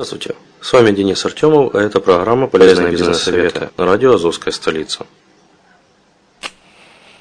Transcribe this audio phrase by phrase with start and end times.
[0.00, 5.08] Здравствуйте, с вами Денис Артемов, а это программа «Полезные бизнес-советы» на радио «Азовская столица».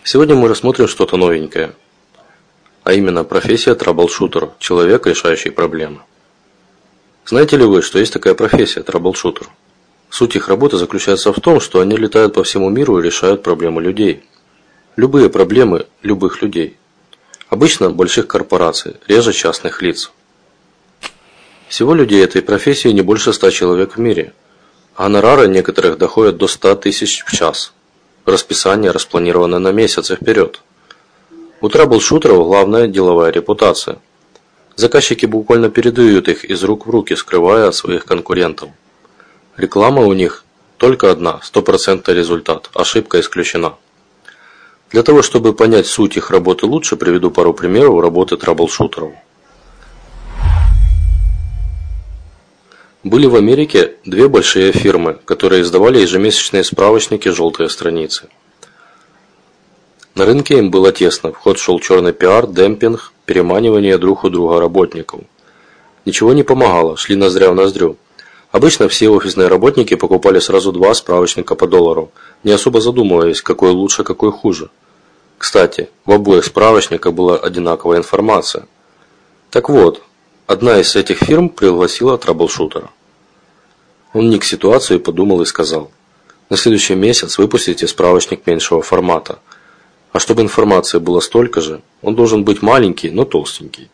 [0.04, 1.74] Сегодня мы рассмотрим что-то новенькое,
[2.84, 6.02] а именно профессия troubleshooter, человек, решающий проблемы.
[7.26, 9.50] Знаете ли вы, что есть такая профессия troubleshooter?
[10.12, 13.82] Суть их работы заключается в том, что они летают по всему миру и решают проблемы
[13.82, 14.24] людей.
[14.98, 16.78] Любые проблемы любых людей.
[17.50, 20.12] Обычно больших корпораций, реже частных лиц–
[21.68, 24.34] всего людей этой профессии не больше 100 человек в мире.
[24.98, 27.74] Гонорары некоторых доходят до 100 тысяч в час.
[28.26, 30.62] Расписание распланировано на месяцы вперед.
[31.62, 34.00] У траблшутеров главная деловая репутация.
[34.76, 38.70] Заказчики буквально передают их из рук в руки, скрывая от своих конкурентов.
[39.56, 40.46] Реклама у них
[40.78, 43.74] только одна, стопроцентный результат, ошибка исключена.
[44.92, 49.14] Для того, чтобы понять суть их работы лучше, приведу пару примеров работы траблшутеров.
[53.08, 58.28] Были в Америке две большие фирмы, которые издавали ежемесячные справочники «Желтые страницы».
[60.14, 64.60] На рынке им было тесно, в ход шел черный пиар, демпинг, переманивание друг у друга
[64.60, 65.22] работников.
[66.04, 67.96] Ничего не помогало, шли ноздря в ноздрю.
[68.52, 72.12] Обычно все офисные работники покупали сразу два справочника по доллару,
[72.44, 74.70] не особо задумываясь, какой лучше, какой хуже.
[75.38, 78.68] Кстати, в обоих справочниках была одинаковая информация.
[79.50, 80.02] Так вот,
[80.46, 82.90] одна из этих фирм пригласила траблшутера.
[84.18, 85.92] Он ник ситуацию подумал и сказал.
[86.50, 89.38] На следующий месяц выпустите справочник меньшего формата.
[90.12, 93.92] А чтобы информации было столько же, он должен быть маленький, но толстенький.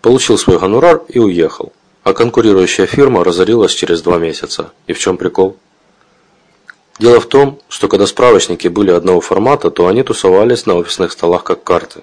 [0.00, 1.72] Получил свой гонорар и уехал.
[2.04, 4.70] А конкурирующая фирма разорилась через два месяца.
[4.86, 5.56] И в чем прикол?
[7.00, 11.42] Дело в том, что когда справочники были одного формата, то они тусовались на офисных столах
[11.42, 12.02] как карты.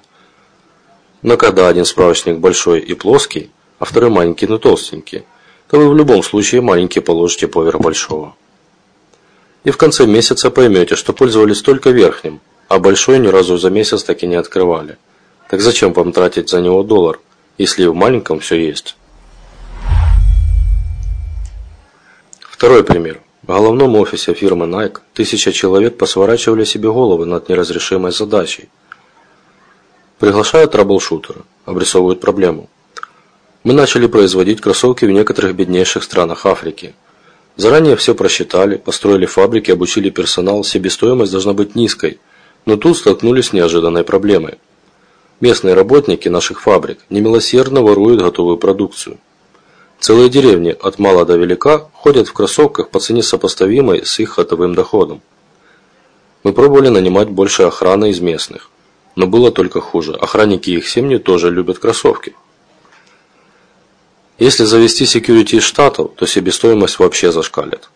[1.22, 3.50] Но когда один справочник большой и плоский,
[3.80, 5.24] а второй маленький, но толстенький–
[5.70, 8.36] то вы в любом случае маленький положите поверх большого.
[9.64, 14.04] И в конце месяца поймете, что пользовались только верхним, а большой ни разу за месяц
[14.04, 14.98] так и не открывали.
[15.50, 17.20] Так зачем вам тратить за него доллар,
[17.58, 18.96] если и в маленьком все есть?
[22.42, 23.22] Второй пример.
[23.44, 28.70] В головном офисе фирмы Nike тысяча человек посворачивали себе головы над неразрешимой задачей.
[30.20, 32.70] Приглашают траблшутера, обрисовывают проблему.
[33.64, 36.94] Мы начали производить кроссовки в некоторых беднейших странах Африки.
[37.58, 42.20] Заранее все просчитали, построили фабрики, обучили персонал, себестоимость должна быть низкой,
[42.66, 44.60] но тут столкнулись с неожиданной проблемой.
[45.42, 49.18] Местные работники наших фабрик немилосердно воруют готовую продукцию.
[50.00, 54.74] Целые деревни от мала до велика ходят в кроссовках по цене сопоставимой с их хотовым
[54.74, 55.22] доходом.
[56.44, 58.70] Мы пробовали нанимать больше охраны из местных,
[59.18, 60.14] но было только хуже.
[60.14, 62.36] Охранники и их семьи тоже любят кроссовки.
[64.40, 67.90] Если завезти security из Штатов, то себестоимость вообще зашкалит.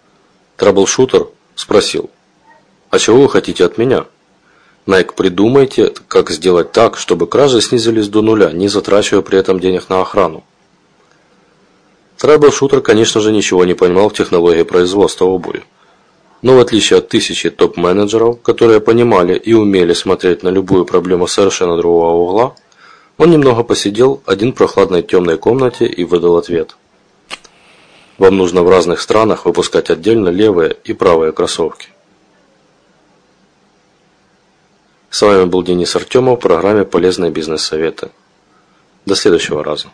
[0.57, 2.09] Troubleshooter спросил,
[2.89, 4.05] а чего вы хотите от меня?
[4.85, 9.87] Nike, придумайте, как сделать так, чтобы кражи снизились до нуля, не затрачивая при этом денег
[9.87, 10.43] на охрану.
[12.17, 15.63] Troubleshooter, конечно же, ничего не понимал в технологии производства обуви.
[16.41, 21.77] Но в отличие от тысячи топ-менеджеров, которые понимали и умели смотреть на любую проблему совершенно
[21.77, 22.55] другого угла,
[23.23, 26.75] он немного посидел один в прохладной темной комнате и выдал ответ.
[28.17, 31.87] Вам нужно в разных странах выпускать отдельно левые и правые кроссовки.
[35.09, 38.11] С вами был Денис Артемов в программе «Полезные бизнес-советы».
[39.05, 39.87] До следующего раза.